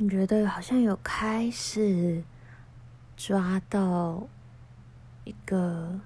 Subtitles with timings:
[0.00, 2.22] 你觉得好像有开始
[3.16, 4.28] 抓到
[5.24, 5.98] 一个，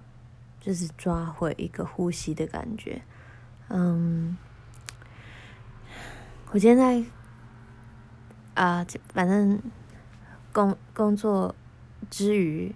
[0.58, 3.02] 就是抓回一个呼吸的感觉。
[3.68, 4.38] 嗯，
[6.52, 7.04] 我今天在
[8.54, 9.60] 啊、呃，反正
[10.54, 11.54] 工工作
[12.08, 12.74] 之余，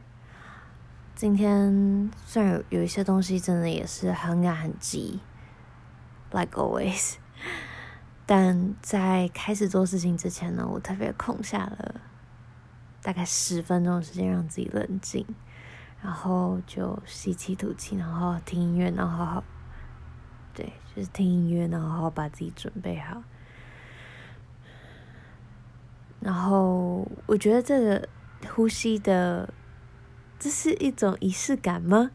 [1.15, 5.21] 今天虽然有有一些东西真的也是很赶很急
[6.31, 7.15] ，like always。
[8.29, 12.01] 但在开始做事情之前呢，我特别空下了
[13.01, 15.25] 大概十分钟的时间让自己冷静，
[16.03, 19.45] 然后就吸气吐气，然后听音乐，然后好好，
[20.53, 23.23] 对，就是听音乐，然后好好把自己准备好。
[26.19, 28.09] 然后我觉得这个
[28.53, 29.55] 呼吸的，
[30.41, 32.11] 这是一种仪式感吗？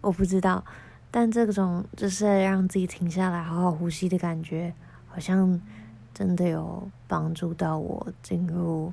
[0.00, 0.64] 我不知道。
[1.10, 4.74] 但这种就是让自己停下来，好好呼吸的感觉，
[5.08, 5.60] 好像
[6.12, 8.92] 真的有帮助到我进入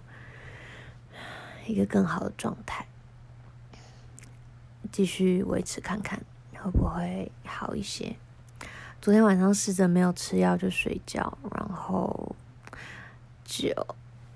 [1.68, 2.86] 一个更好的状态。
[4.92, 6.22] 继续维持看看
[6.54, 8.16] 会不会好一些。
[9.02, 12.36] 昨天晚上试着没有吃药就睡觉，然后
[13.44, 13.68] 就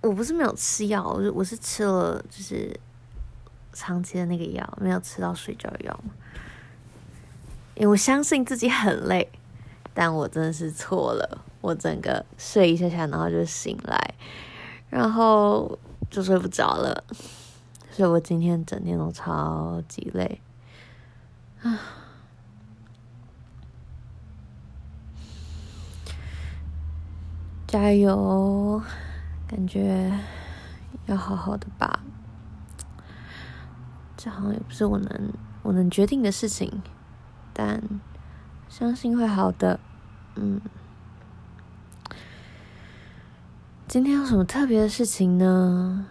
[0.01, 2.77] 我不是没有吃药，我是我是吃了就是
[3.71, 6.13] 长期的那个药，没有吃到睡觉药嘛。
[7.79, 9.31] 因为我相信自己很累，
[9.93, 11.45] 但我真的是错了。
[11.61, 14.15] 我整个睡一下下，然后就醒来，
[14.89, 17.05] 然后就睡不着了。
[17.89, 20.41] 所以我今天整天都超级累
[21.61, 21.79] 啊！
[27.65, 28.81] 加油，
[29.47, 30.11] 感觉
[31.05, 32.01] 要好好的吧。
[34.17, 36.81] 这好像也不是我能我能决定的事情。
[37.61, 37.83] 但
[38.69, 39.81] 相信会好的，
[40.35, 40.61] 嗯。
[43.85, 46.07] 今天有什么特别的事情呢？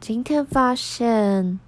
[0.00, 1.60] 今天发现，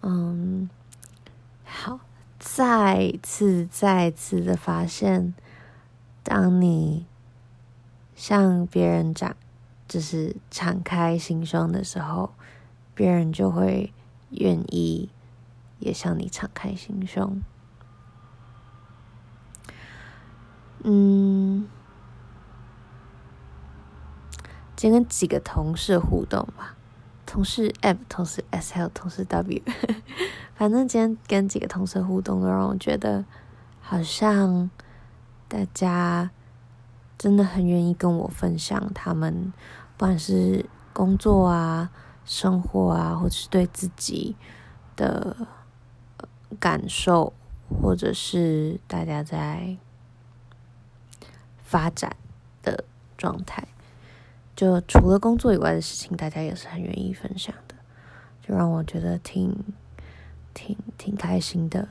[0.00, 0.70] 嗯，
[1.62, 2.00] 好，
[2.38, 5.34] 再次、再次的发现，
[6.22, 7.04] 当你
[8.14, 9.36] 向别人讲，
[9.86, 12.32] 就是敞开心胸的时候。
[12.96, 13.92] 别人就会
[14.30, 15.10] 愿意
[15.78, 17.42] 也向你敞开心胸。
[20.82, 21.68] 嗯，
[24.74, 26.74] 今天跟几个同事互动吧，
[27.26, 29.62] 同事 M、同事 S 还有同事 W，
[30.56, 33.26] 反正今天跟几个同事互动，都让我觉得
[33.82, 34.70] 好像
[35.48, 36.30] 大家
[37.18, 39.52] 真的很愿意跟我分享他们，
[39.98, 40.64] 不管是
[40.94, 41.90] 工作啊。
[42.26, 44.34] 生活啊，或者是对自己
[44.96, 45.36] 的
[46.58, 47.32] 感受，
[47.70, 49.76] 或者是大家在
[51.62, 52.16] 发展
[52.62, 52.84] 的
[53.16, 53.68] 状态，
[54.56, 57.76] 就除了工作以外的事情，大家也是很愿意分享的，
[58.42, 59.56] 就让我觉得挺
[60.52, 61.88] 挺挺开心的。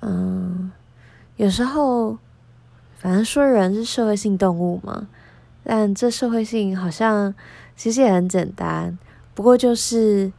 [0.00, 0.72] 嗯，
[1.36, 2.18] 有时候
[2.96, 5.06] 反正说人是社会性动物嘛，
[5.62, 7.32] 但这社会性好像。
[7.80, 8.98] 其实也很简单，
[9.32, 10.30] 不过就是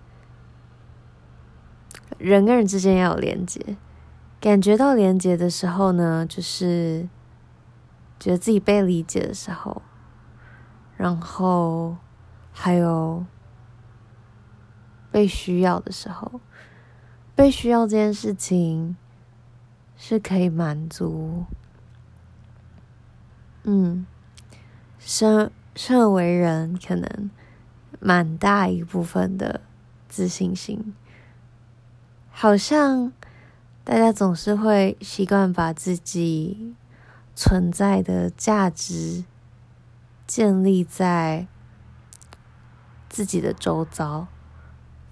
[2.19, 3.77] 人跟人之间要有连接，
[4.39, 7.09] 感觉到连接的时候呢，就是
[8.19, 9.81] 觉得自己被理解的时候，
[10.95, 11.97] 然后
[12.51, 13.25] 还有
[15.11, 16.39] 被需要的时候，
[17.33, 18.95] 被需要这件事情
[19.97, 21.45] 是可以满足，
[23.63, 24.05] 嗯，
[24.99, 25.49] 生。
[25.75, 27.29] 生而为人，可能
[27.99, 29.61] 蛮大一部分的
[30.09, 30.93] 自信心，
[32.29, 33.13] 好像
[33.83, 36.75] 大家总是会习惯把自己
[37.35, 39.23] 存在的价值
[40.27, 41.47] 建立在
[43.09, 44.27] 自己的周遭，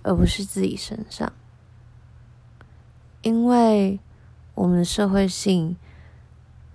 [0.04, 1.32] 而不是自己身上，
[3.22, 4.00] 因为
[4.56, 5.78] 我们的社会性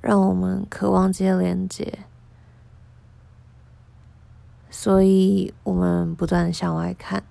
[0.01, 2.07] 让我们渴望这些连接。
[4.85, 7.25] 所以我们不断向外看，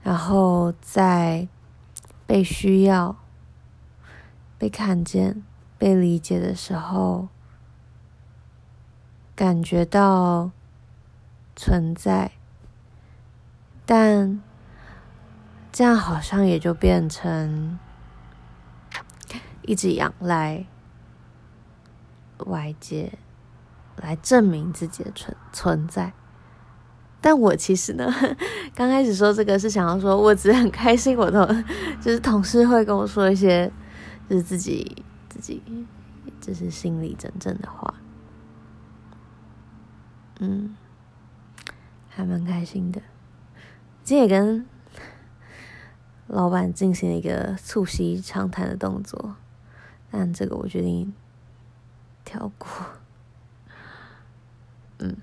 [0.00, 1.48] 然后在
[2.24, 3.16] 被需要、
[4.56, 5.42] 被看见、
[5.76, 7.26] 被理解的时候，
[9.34, 10.52] 感觉到
[11.56, 12.30] 存在，
[13.84, 14.40] 但
[15.72, 17.76] 这样好像也就变成
[19.62, 20.64] 一直仰赖
[22.46, 23.18] 外界。
[24.02, 26.12] 来证明自己的存存在，
[27.20, 28.12] 但我其实呢，
[28.74, 31.64] 刚开始说这个是想要说，我只是很开心，我的
[32.00, 33.70] 就是同事会跟我说一些，
[34.28, 35.62] 就是自己自己，
[36.40, 37.94] 这是心里真正的话。
[40.40, 40.76] 嗯，
[42.08, 43.02] 还蛮开心的。
[44.04, 44.64] 今天也跟
[46.28, 49.34] 老板进行了一个促膝长谈的动作，
[50.10, 51.12] 但这个我决定
[52.24, 52.68] 跳过。
[54.98, 55.16] 嗯，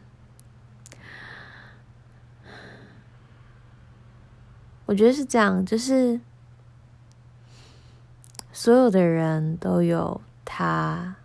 [4.86, 6.20] 我觉得是这样，就是
[8.52, 11.16] 所有的人都有他。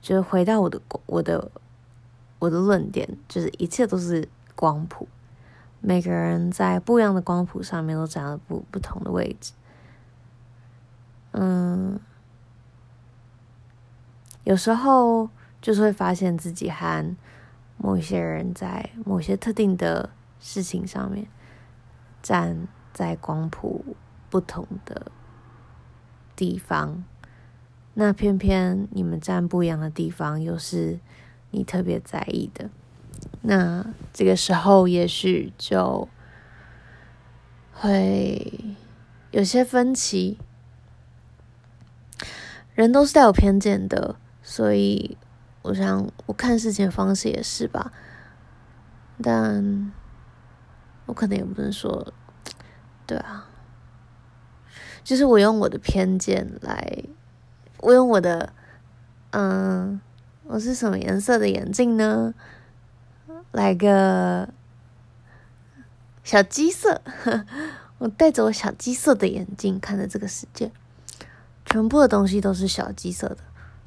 [0.00, 1.50] 就是回到我的我的
[2.38, 5.06] 我的论点，就是一切都是光谱，
[5.80, 9.52] 每个人在不一样的光谱上面都站了不不同的位置。
[11.32, 12.00] 嗯，
[14.44, 15.28] 有时候
[15.60, 17.16] 就是会发现自己和
[17.76, 20.10] 某些人在某些特定的
[20.40, 21.26] 事情上面
[22.22, 23.96] 站在光谱
[24.30, 25.10] 不同的
[26.34, 27.04] 地方。
[27.94, 31.00] 那偏偏你们站不一样的地方，又是
[31.50, 32.70] 你特别在意的，
[33.42, 36.08] 那这个时候也许就
[37.72, 38.76] 会
[39.32, 40.38] 有些分歧。
[42.74, 45.16] 人都是带有偏见的，所以
[45.68, 47.92] 我想我看事情的方式也是吧。
[49.22, 49.92] 但
[51.06, 52.12] 我可能也不能说，
[53.06, 53.46] 对啊，
[55.04, 57.04] 就是我用我的偏见来。
[57.80, 58.52] 我用我的，
[59.30, 60.00] 嗯，
[60.44, 62.34] 我是什么颜色的眼镜呢？
[63.52, 64.48] 来个
[66.22, 67.00] 小鸡色，
[67.98, 70.70] 我戴着我小鸡色的眼镜看着这个世界，
[71.64, 73.38] 全部的东西都是小鸡色的，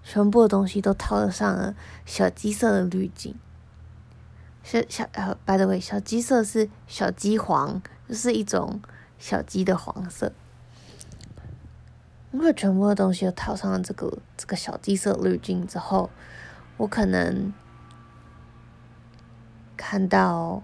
[0.03, 1.75] 全部的东西都套上了
[2.06, 3.36] 小鸡色的滤镜。
[4.63, 8.81] 小小呃，by the way，小鸡色是小鸡黄，就是一种
[9.18, 10.31] 小鸡的黄色。
[12.31, 16.09] 如果全部的东西都套上了这个这个小鸡色滤镜之后，
[16.77, 17.51] 我可能
[19.75, 20.63] 看到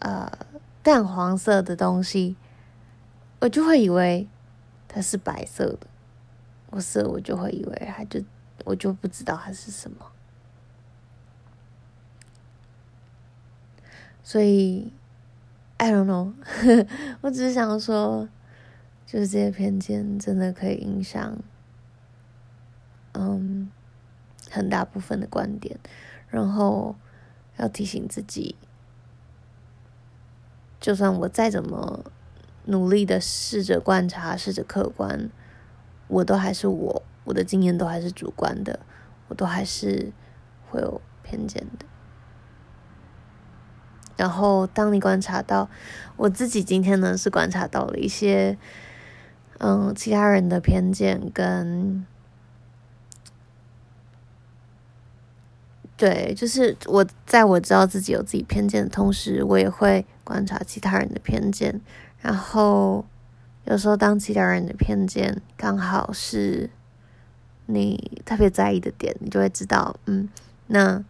[0.00, 0.32] 呃
[0.82, 2.36] 淡黄色的东西，
[3.40, 4.26] 我就会以为
[4.88, 5.86] 它是白色的，
[6.74, 8.20] 不是我就会以为它就
[8.64, 10.10] 我就不知道它是什么，
[14.22, 14.92] 所以
[15.76, 16.32] I don't know，
[17.22, 18.28] 我只是想说。
[19.06, 21.38] 就是这些偏见真的可以影响，
[23.12, 23.70] 嗯，
[24.50, 25.78] 很大部分的观点，
[26.26, 26.96] 然后
[27.58, 28.56] 要提醒自己，
[30.80, 32.04] 就算我再怎么
[32.64, 35.30] 努力的试着观察、试着客观，
[36.08, 38.80] 我都还是我，我的经验都还是主观的，
[39.28, 40.12] 我都还是
[40.70, 41.86] 会有偏见的。
[44.16, 45.68] 然后，当你观察到，
[46.16, 48.58] 我自己今天呢是观察到了一些。
[49.58, 52.04] 嗯，其他人的偏见跟，
[55.96, 61.80] 对，就是我在我知道自己有自己偏见的同时，我也会观察其他人的偏见。
[62.20, 63.06] 然后
[63.64, 66.70] 有时候，当其他人的偏见刚好是
[67.66, 70.28] 你特别在意的点，你就会知道，嗯，
[70.66, 71.04] 那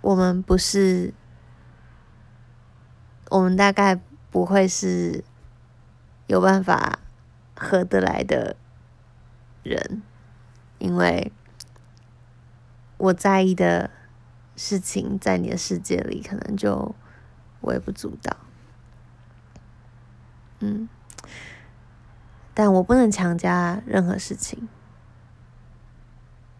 [0.00, 1.12] 我们不是，
[3.30, 4.00] 我们大概
[4.30, 5.24] 不会是
[6.26, 6.98] 有办法。
[7.56, 8.56] 合得来的
[9.62, 10.02] 人，
[10.80, 11.30] 因为
[12.96, 13.90] 我在意的
[14.56, 16.92] 事情，在你的世界里可能就
[17.60, 18.36] 微不足道。
[20.58, 20.88] 嗯，
[22.54, 24.68] 但我不能强加任何事情，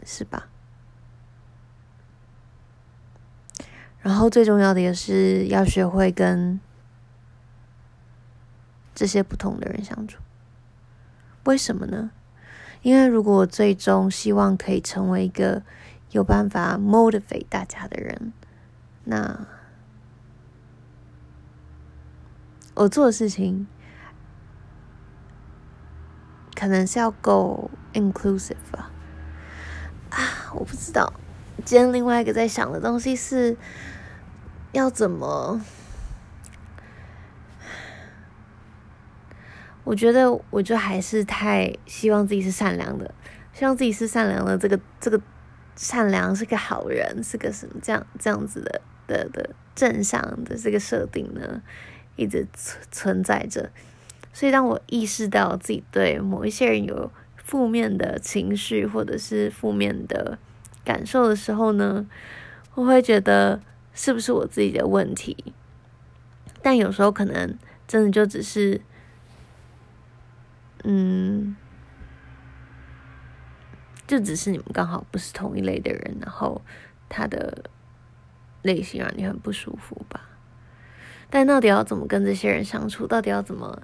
[0.05, 0.49] 是吧？
[4.01, 6.61] 然后最重要的也是要学会跟
[8.95, 10.21] 这些不同的人相处。
[11.45, 12.11] 为什么呢？
[12.83, 15.63] 因为如果我最终希望可以成为一个
[16.11, 18.33] 有办法 motivate 大家的人，
[19.05, 19.47] 那
[22.75, 23.67] 我做的事情
[26.55, 28.91] 可能是要够 inclusive 吧。
[30.11, 30.19] 啊，
[30.55, 31.13] 我不知道。
[31.65, 33.57] 今天另外一个在想的东西是
[34.73, 35.61] 要怎么。
[39.83, 43.15] 我觉得，我就还是太希望自己是善良的，
[43.53, 44.57] 希望自己是善良的。
[44.57, 45.21] 这个这个
[45.77, 51.61] 善良是个好人，是个什么这样这样子的的的正向的这个设定呢，
[52.17, 53.71] 一直存存在着。
[54.35, 60.39] 所以，当我意识到自己对某一些人有负面的情绪或者是负面的
[60.85, 62.05] 感受的时候呢，
[62.75, 63.63] 我会觉得
[63.95, 65.55] 是不是我自己的问题？
[66.61, 68.83] 但有时候可能真的就只是。
[70.87, 71.57] 嗯，
[74.07, 76.61] 就只是你们刚好不是同一类的人，然后
[77.09, 77.71] 他的
[78.61, 80.29] 类型让你很不舒服吧。
[81.31, 83.07] 但到底要怎么跟这些人相处？
[83.07, 83.81] 到底要怎么？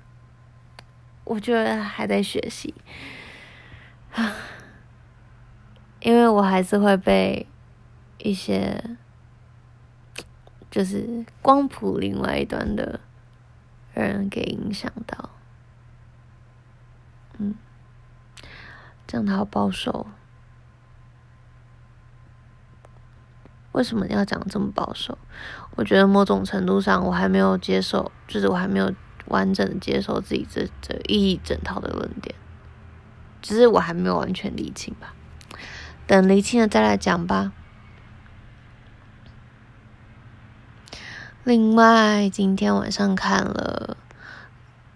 [1.31, 2.75] 我觉得还在学习
[4.13, 4.35] 啊，
[6.03, 7.47] 因为我还是会被
[8.19, 8.97] 一些
[10.69, 12.99] 就是光谱另外一端的
[13.95, 15.31] 人给影响到。
[17.39, 17.55] 嗯，
[19.07, 20.09] 这样他好保守。
[23.71, 25.17] 为什么要讲这么保守？
[25.77, 28.93] 我觉得某种程度上，我还没有接受，就是我还没有
[29.31, 32.35] 完整的接受自己这这一整套的论点，
[33.41, 35.15] 只是我还没有完全理清吧。
[36.07, 37.53] 等理清了再来讲吧。
[41.45, 43.97] 另外，今天晚上看了，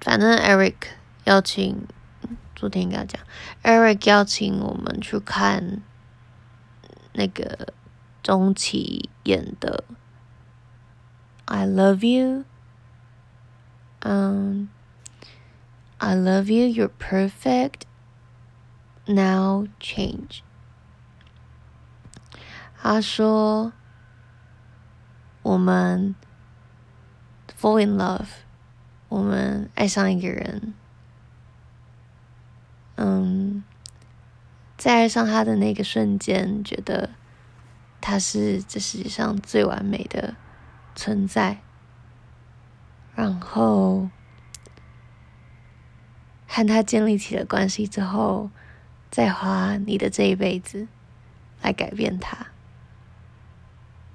[0.00, 0.74] 反正 Eric
[1.24, 1.86] 邀请。
[2.56, 3.20] 昨天跟他讲
[3.62, 5.82] ，Eric 邀请我们去看
[7.12, 7.74] 那个
[8.22, 9.84] 钟琪演的
[11.52, 12.38] 《I Love You》，
[14.04, 14.68] 嗯，
[15.96, 17.84] 《I Love You, You're Perfect,
[19.06, 20.28] Now Change》。
[22.76, 23.72] 他说
[25.40, 26.14] ：“我们
[27.58, 28.26] fall in love，
[29.08, 30.74] 我们爱上一个人。”
[32.96, 33.64] 嗯，
[34.76, 37.10] 在爱上他的那个瞬间，觉得
[38.02, 40.36] 他是这世界上最完美的
[40.94, 41.63] 存在。
[43.14, 44.08] 然后
[46.46, 48.50] 和他建立起了关系之后，
[49.10, 50.88] 再花你的这一辈子
[51.62, 52.48] 来改变他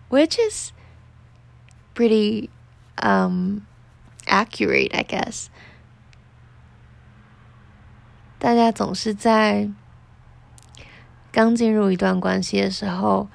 [0.10, 0.72] ，which is
[1.96, 2.50] pretty
[2.98, 3.60] um
[4.26, 5.48] accurate, I guess.
[8.38, 9.70] 大家总是在
[11.32, 13.30] 刚进入一段关系的时候，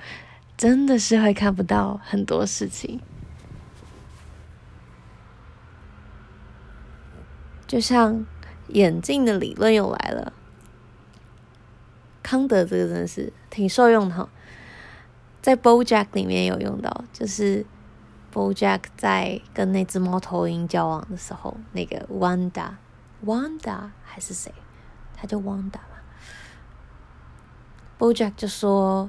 [0.57, 3.01] 真的是会看不到很多事情。
[7.67, 8.25] 就像
[8.69, 10.33] 眼镜的理论又来了，
[12.23, 14.29] 康德这个真的是挺受用的哈，
[15.43, 17.65] 在 BoJack 里面有用到，就是
[18.33, 24.53] BoJack 在跟那只猫头鹰交往的时候，那个 Wanda，Wanda 还是谁？
[25.17, 26.03] 他就 Wanda 嘛
[27.99, 29.09] ，BoJack 就说：“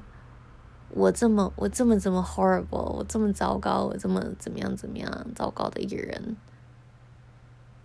[0.89, 6.37] 我这么我这么这么 horrible，我这么糟糕，我这么怎么样怎么样糟糕的一个人，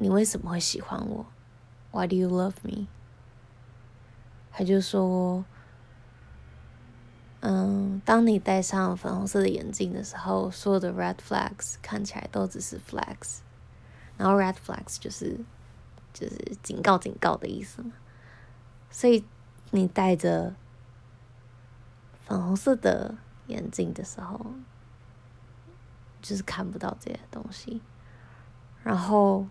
[0.03, 1.27] 你为什么会喜欢我
[1.93, 2.87] ？Why do you love me？”
[4.51, 5.45] 他就说
[7.41, 13.41] ：“嗯，当你戴上粉红色的眼镜的时候，所有的 red flags 看起来都只是 flags，
[14.17, 15.39] 然后 red flags 就是
[16.15, 17.93] 就是警告警告的意思嘛。”
[18.91, 19.23] 所以，
[19.71, 20.55] 你戴着
[22.23, 24.47] 粉红色的眼镜的时候，
[26.23, 27.83] 就是看不到这些东西。
[28.83, 29.47] 然后，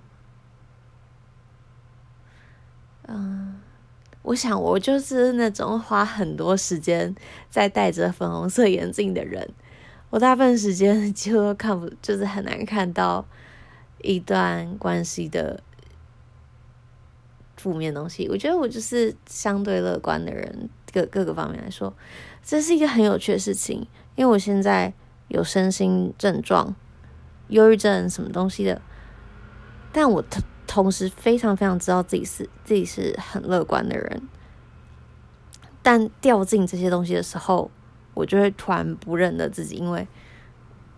[3.10, 3.60] 嗯，
[4.22, 7.16] 我想我就是那种花很多时间
[7.50, 9.50] 在戴着粉红色眼镜的人。
[10.12, 13.26] 我大部分时间 几乎都看不，就是很难看到
[14.02, 15.62] 一段关系的。
[17.58, 21.94] 负面东西，我觉得我就是相对乐观的人，各各个方面来说，
[22.42, 23.86] 这是一个很有趣的事情。
[24.16, 24.94] 因为我现在
[25.28, 26.74] 有身心症状，
[27.50, 28.82] 忧郁症什么东西的，
[29.92, 34.22] 但我特同时非常非常知道自己是自己是很乐观的人，
[35.82, 37.72] 但掉进这些东西的时候，
[38.14, 40.08] 我就会突然不认得自己，因为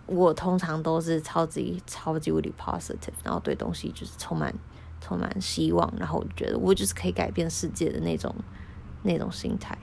[0.08, 4.54] 我通常都是超级超级无敌 positive，然后对东西就是充满。
[5.04, 8.36] 充满希望，然后我觉得我就是可以改变世界的那种
[9.02, 9.76] 那种心态。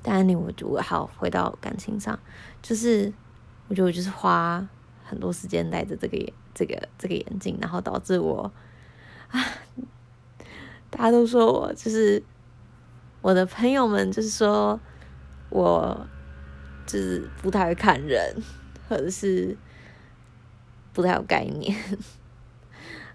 [0.00, 2.16] 但你，我就好回到感情上，
[2.62, 3.12] 就是
[3.66, 4.64] 我觉得我就是花
[5.04, 8.50] 很多时间带着这个眼这个这个眼镜，然后导致我
[9.28, 9.44] 啊，
[10.88, 12.22] 大家都说我就是
[13.20, 14.80] 我的朋友们，就是说
[15.50, 16.06] 我
[16.86, 18.34] 就是不太会看人，
[18.88, 19.54] 或者是
[20.94, 21.76] 不太有概念。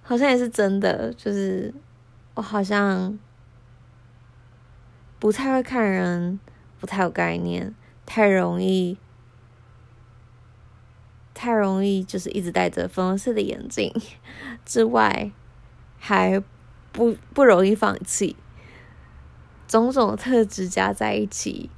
[0.03, 1.73] 好像也是真的，就是
[2.35, 3.17] 我好像
[5.19, 6.39] 不太会看人，
[6.79, 7.73] 不太有概念，
[8.05, 8.97] 太容易，
[11.41, 13.91] 太容易就是一直戴着粉红色的眼镜
[14.63, 15.31] 之外，
[15.97, 16.39] 还
[16.91, 18.35] 不不容易放弃，
[19.67, 21.71] 种种特质加在一起，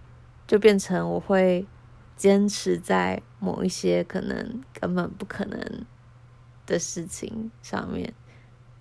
[0.45, 1.65] 就变成我会
[2.17, 5.85] 坚持在某一些可能根本不可能
[6.65, 8.13] 的事情上面，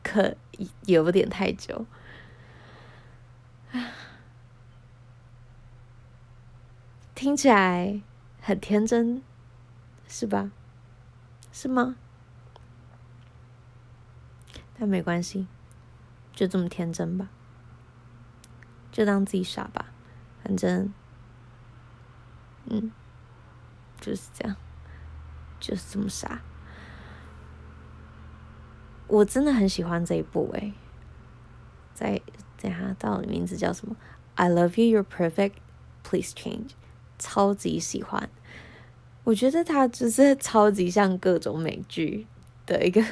[0.03, 0.35] 可
[0.87, 1.87] 有点太久。
[7.15, 8.03] 听起来
[8.41, 9.23] 很天真，
[10.09, 10.51] 是吧？
[11.53, 11.97] 是吗？
[14.79, 15.47] 但没关系，
[16.33, 17.29] 就这么天真吧，
[18.91, 19.87] 就当自己傻吧，
[20.43, 20.93] 反正，
[22.65, 22.91] 嗯，
[24.01, 24.57] 就是这样，
[25.61, 26.41] 就是这么傻。
[29.07, 30.73] 我真的很喜欢这一部诶，
[31.93, 32.21] 在
[32.61, 33.95] 等下到底名字叫什么
[34.35, 35.57] ？I love you, you're perfect,
[36.03, 36.71] please change。
[37.19, 38.29] 超级喜欢，
[39.25, 42.27] 我觉得它就是超级像各种美剧
[42.67, 43.03] 的一个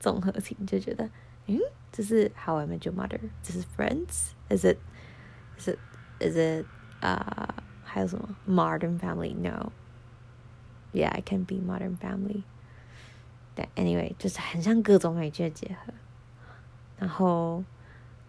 [0.00, 1.08] 综合体，就觉得，
[1.46, 1.58] 嗯，
[1.92, 6.66] 这是 How I Met Your Mother，这是 Friends，Is it，Is it，Is it，
[7.00, 12.42] 啊，还有什么 Modern Family？No，Yeah，I can be Modern Family。
[13.54, 15.92] 但 anyway，就是很像各种美剧的结合，
[16.98, 17.62] 然后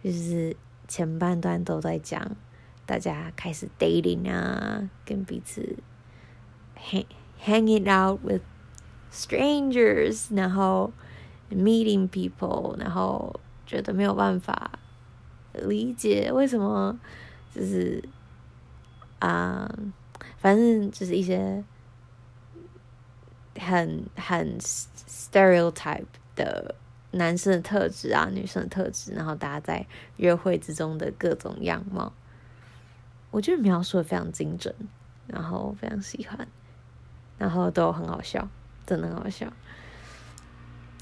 [0.02, 0.56] 就是
[0.86, 2.36] 前半段都在讲。
[2.84, 5.78] 大家开始 dating 啊，跟彼此
[6.74, 7.06] 嘿
[7.44, 8.42] hanging out with
[9.12, 10.92] strangers，然后
[11.50, 14.70] meeting people，然后觉得没有办法
[15.52, 16.98] 理解为什么，
[17.54, 18.02] 就是
[19.18, 19.70] 啊、
[20.38, 21.62] 反正就是一些
[23.58, 26.74] 很很 stereotype 的
[27.12, 32.12] 男生的特质啊，女生的特质，然后大家在约会之中的各种样貌。
[33.30, 34.74] 我觉得描述的非常精准，
[35.26, 36.48] 然后非常喜欢，
[37.42, 38.48] 然后都很好笑，
[38.86, 39.52] 真的很好笑。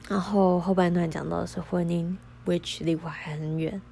[0.08, 2.16] 然后后半段讲到的是婚姻
[2.46, 3.82] ，which 离我还很远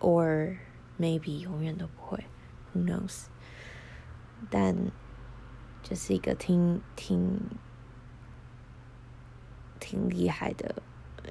[0.00, 0.56] ，or
[0.98, 2.24] maybe 永远都不会
[2.72, 3.26] ，who knows？
[4.48, 4.74] 但
[5.82, 7.42] 就是一个挺挺
[9.78, 10.76] 挺厉害的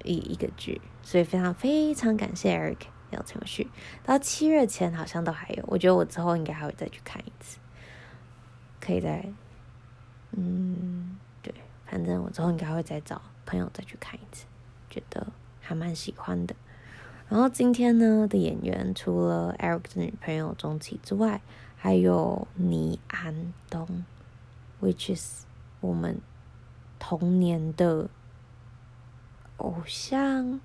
[0.04, 2.86] 一一个剧，所以非常非常感谢 Eric。
[3.10, 3.72] 要程序
[4.04, 7.58] 到七月前好像都还有，我觉得我之后应该还会再去看一次，
[8.80, 9.28] 可以再，
[10.32, 11.54] 嗯，对，
[11.86, 14.46] 反正我之后应该会再找朋友再去看一次，
[14.90, 15.28] 觉得
[15.62, 16.56] 还蛮喜欢的。
[17.28, 21.42] 然后今天呢的演员除了 Eric 的女朋友钟琪之外，
[21.76, 24.06] 还有倪安东
[24.82, 25.46] ，which is
[25.82, 26.20] 我们
[27.00, 28.10] 童年的
[29.58, 30.60] 偶像。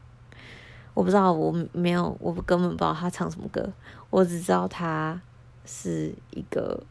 [0.92, 3.72] 我不知道，我没有，我根本不知道他唱什么歌。
[4.10, 5.18] 我只知道他
[5.64, 6.82] 是一个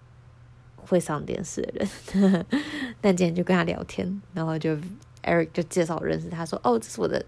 [0.79, 2.47] 会上电视的人。
[3.01, 4.77] 但今天就跟他聊天，然后就
[5.23, 7.25] Eric 就介绍我认识他，说：“哦，这是我的，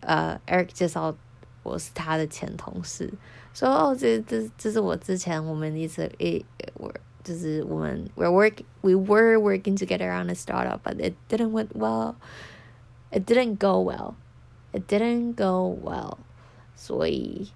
[0.00, 1.14] 呃，Eric 介绍
[1.62, 3.12] 我是他的前同事，
[3.52, 6.44] 说哦，这这这是我之前我们一直一
[6.74, 6.92] 我
[7.22, 12.14] 就是我们 we're work we were working together on a startup, but it didn't went well,
[13.10, 14.14] it didn't go well.”
[14.76, 16.18] It didn't go well，
[16.74, 17.52] 所以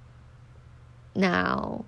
[1.15, 1.85] now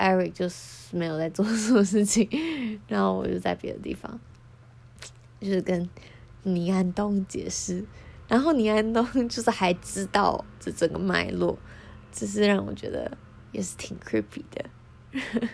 [0.00, 2.26] Eric 就是没有在做什么事情，
[2.88, 4.18] 然后我就在别的地方，
[5.40, 5.86] 就是跟
[6.42, 7.84] 倪安东解释，
[8.26, 11.58] 然后倪安东就是还知道这整个脉络，
[12.10, 13.18] 只是让我觉得
[13.52, 14.64] 也是挺 creepy 的，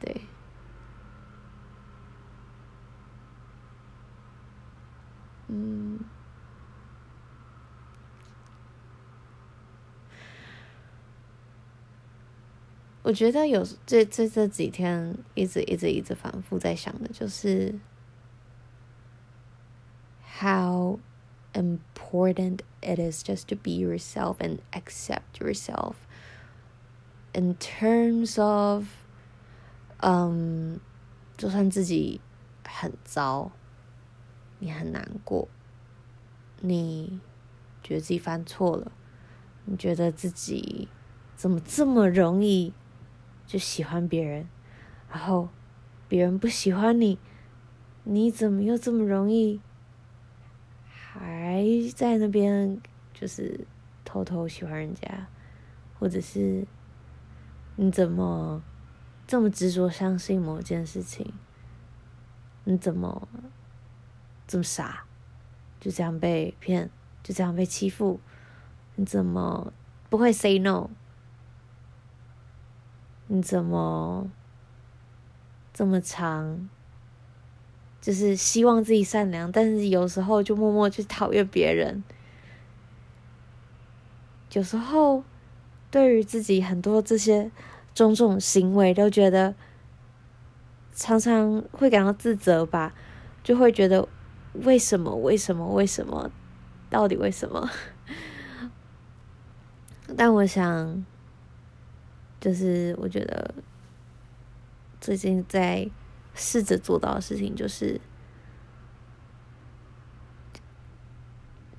[0.00, 0.20] 对，
[5.48, 6.00] 嗯。
[13.06, 17.72] 我觉得有这这这几天一直一直一直反复在想的就是
[20.40, 20.98] how
[21.52, 25.94] important it is just to be yourself and accept yourself
[27.32, 28.86] in terms of，
[29.98, 30.80] 嗯，
[31.36, 32.20] 就算自己
[32.64, 33.52] 很糟，
[34.58, 35.46] 你很难过，
[36.60, 37.20] 你
[37.84, 38.90] 觉得自己犯错了，
[39.64, 40.88] 你觉得自己
[41.36, 42.72] 怎么这么容易？
[43.46, 44.48] 就喜欢别人，
[45.08, 45.48] 然后
[46.08, 47.18] 别人不喜欢你，
[48.04, 49.60] 你怎么又这么容易
[50.88, 52.80] 还在那边
[53.14, 53.66] 就是
[54.04, 55.28] 偷偷喜欢人家，
[55.98, 56.66] 或者是
[57.76, 58.62] 你怎么
[59.26, 61.32] 这么执着相信某件事情？
[62.64, 63.28] 你怎么
[64.46, 65.04] 这么傻？
[65.78, 66.90] 就这样被骗，
[67.22, 68.20] 就这样被欺负？
[68.96, 69.72] 你怎么
[70.10, 70.90] 不会 say no？
[73.28, 74.30] 你怎么
[75.72, 76.68] 这么长？
[78.00, 82.04] 就是希望自己善良，但是有时候就默默去讨厌别人。
[84.52, 85.24] 有时候
[85.90, 87.50] 对于自己很多这些
[87.94, 89.56] 种种行为，都觉得
[90.94, 92.94] 常常会感到自责吧，
[93.42, 94.08] 就会觉得
[94.52, 95.16] 为什么？
[95.16, 95.66] 为什么？
[95.74, 96.30] 为什么？
[96.88, 97.68] 到底为什么？
[100.16, 101.04] 但我想，
[102.40, 103.54] 就是我觉得
[105.00, 105.90] 最近在
[106.34, 108.00] 试着做到的事情，就是，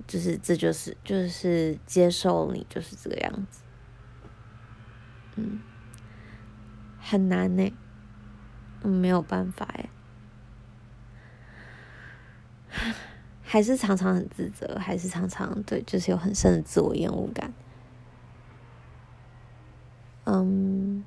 [0.07, 3.61] 就是这就是就是接受你就是这个样子，
[5.35, 5.59] 嗯，
[6.99, 7.71] 很难呢，
[8.83, 9.89] 没有办法哎。
[13.49, 17.53] 还是常常很自责，还是常常对，就是有很深的自我厌恶感。
[20.29, 21.05] 嗯，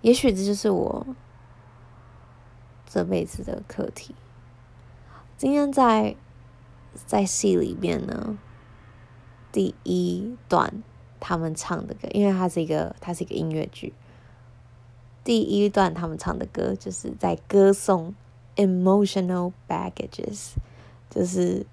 [0.00, 1.06] 也许这就是我
[2.86, 4.14] 这辈子的课题。
[5.36, 6.16] 今天在
[6.94, 8.38] 在戏里面呢，
[9.52, 10.82] 第一段
[11.20, 13.92] 他们唱的歌，因为它是一个它是一个音乐剧，
[15.22, 18.14] 第一段他们唱的歌就是在歌颂。
[18.58, 20.54] Emotional baggages，
[21.10, 21.66] 就是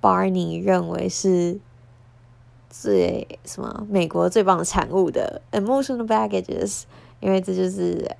[0.00, 1.60] Barney 认为是
[2.70, 6.84] 最什么美国最棒的产物的 emotional baggages，
[7.18, 8.16] 因为这就是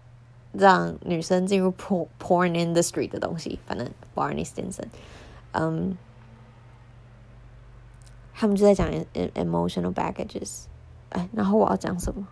[0.52, 3.58] 让女生进入 porn porn industry 的东西。
[3.64, 4.88] 反正 Barney Stinson，
[5.52, 5.96] 嗯，
[8.34, 10.64] 他们就在讲 emotional baggages。
[11.10, 12.26] 哎，然后我要讲什么？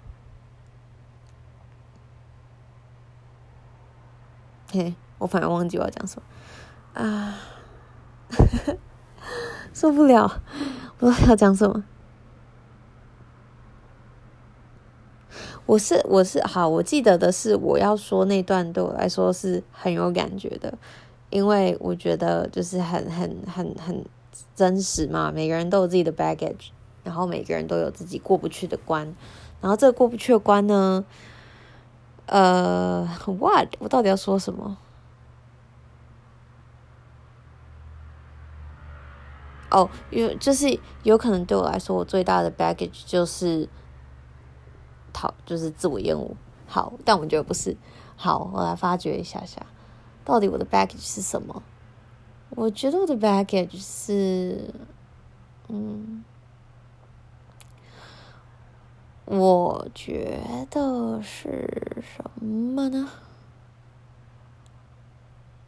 [4.70, 7.38] 嘿，我反而忘记我要讲什么啊！
[9.72, 10.42] 受不了，
[10.98, 11.85] 不知道要讲什么。
[15.68, 20.72] 我是我是好，我记得的是我要说那段对我来说是很有感觉的，
[21.28, 24.02] 因为我觉得就是很很很很
[24.57, 25.31] 真实嘛。
[25.31, 26.70] 每个人都有自己的 baggage，
[27.04, 29.14] 然后每个人都有自己过不去的关，
[29.61, 31.04] 然后这个过不去的关呢？
[32.24, 33.68] 呃，what？
[33.78, 34.78] 我到底要说什么？
[39.70, 43.68] 哦，有就是有可能对我来说，我最大的 baggage 就是
[45.20, 46.37] 讨，就是自我厌恶。
[46.68, 47.76] 好，但我觉得不是。
[48.14, 49.66] 好，我来发掘一下下，
[50.24, 51.61] 到底我的 baggage 是什么？
[52.50, 54.72] 我觉得我的 baggage 是，
[55.66, 56.24] 嗯。
[59.24, 63.11] 我觉得是什么呢？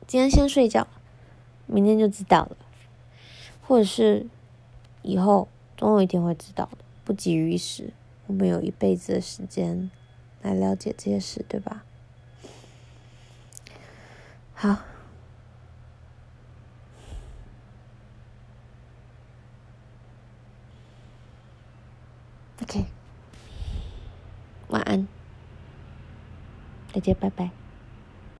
[0.06, 0.86] 今天先睡觉，
[1.66, 2.56] 明天就知道了。
[3.66, 4.26] 或者是
[5.02, 7.92] 以后总有一天会知道的，不急于一时。
[8.30, 9.90] 我们有一辈子的时间
[10.40, 11.82] 来了解这些事，对吧？
[14.54, 14.84] 好
[22.62, 22.84] ，OK。
[24.68, 25.08] 晚安，
[26.92, 27.50] 大家，拜拜。